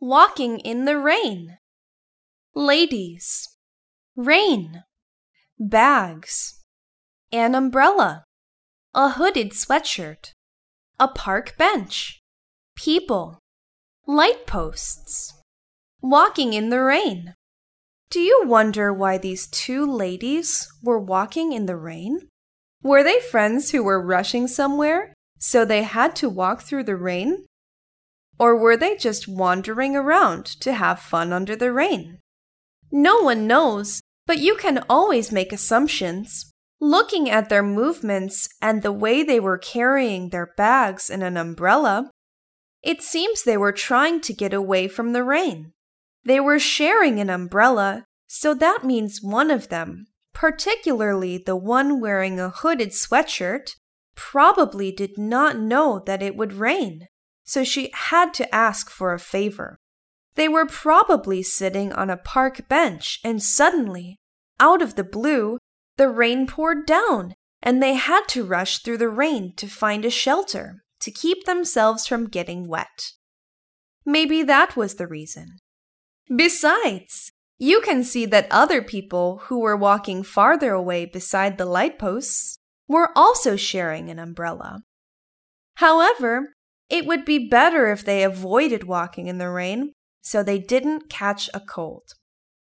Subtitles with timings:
[0.00, 1.58] walking in the rain.
[2.54, 3.56] Ladies,
[4.16, 4.84] rain,
[5.58, 6.62] bags,
[7.32, 8.24] an umbrella,
[8.94, 10.32] a hooded sweatshirt,
[11.00, 12.20] a park bench,
[12.76, 13.38] people,
[14.06, 15.34] light posts,
[16.00, 17.34] walking in the rain.
[18.10, 22.28] Do you wonder why these two ladies were walking in the rain?
[22.82, 27.44] Were they friends who were rushing somewhere, so they had to walk through the rain?
[28.38, 32.20] Or were they just wandering around to have fun under the rain?
[32.90, 36.52] No one knows, but you can always make assumptions.
[36.80, 42.10] Looking at their movements and the way they were carrying their bags and an umbrella,
[42.82, 45.72] it seems they were trying to get away from the rain.
[46.24, 52.38] They were sharing an umbrella, so that means one of them, particularly the one wearing
[52.38, 53.74] a hooded sweatshirt,
[54.14, 57.08] probably did not know that it would rain
[57.48, 59.78] so she had to ask for a favor.
[60.34, 64.18] They were probably sitting on a park bench, and suddenly,
[64.60, 65.56] out of the blue,
[65.96, 67.32] the rain poured down,
[67.62, 72.06] and they had to rush through the rain to find a shelter to keep themselves
[72.06, 73.12] from getting wet.
[74.04, 75.56] Maybe that was the reason.
[76.34, 81.98] Besides, you can see that other people who were walking farther away beside the light
[81.98, 84.80] posts were also sharing an umbrella.
[85.76, 86.54] However,
[86.88, 91.48] it would be better if they avoided walking in the rain so they didn't catch
[91.54, 92.12] a cold.